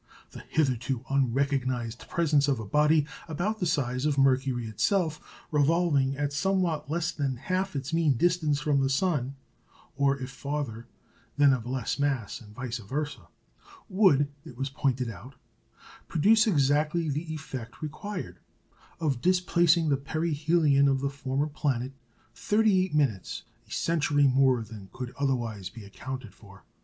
The 0.31 0.39
hitherto 0.49 1.05
unrecognised 1.11 2.09
presence 2.09 2.47
of 2.47 2.59
a 2.59 2.65
body 2.65 3.05
about 3.27 3.59
the 3.59 3.67
size 3.67 4.03
of 4.07 4.17
Mercury 4.17 4.65
itself 4.65 5.21
revolving 5.51 6.17
at 6.17 6.33
somewhat 6.33 6.89
less 6.89 7.11
than 7.11 7.35
half 7.35 7.75
its 7.75 7.93
mean 7.93 8.13
distance 8.17 8.59
from 8.59 8.81
the 8.81 8.89
sun 8.89 9.35
(or, 9.95 10.17
if 10.17 10.31
farther, 10.31 10.87
then 11.37 11.53
of 11.53 11.67
less 11.67 11.99
mass, 11.99 12.41
and 12.41 12.55
vice 12.55 12.79
versâ), 12.79 13.27
would, 13.89 14.27
it 14.43 14.57
was 14.57 14.71
pointed 14.71 15.07
out, 15.07 15.35
produce 16.07 16.47
exactly 16.47 17.07
the 17.07 17.31
effect 17.31 17.79
required, 17.83 18.39
of 18.99 19.21
displacing 19.21 19.89
the 19.89 19.97
perihelion 19.97 20.87
of 20.87 21.01
the 21.01 21.11
former 21.11 21.45
planet 21.45 21.93
38" 22.33 22.91
a 22.97 23.71
century 23.71 24.25
more 24.25 24.63
than 24.63 24.89
could 24.91 25.13
otherwise 25.19 25.69
be 25.69 25.83
accounted 25.85 26.33
for. 26.33 26.63